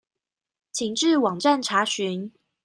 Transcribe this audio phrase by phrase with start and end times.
[0.71, 2.31] 請至網站查詢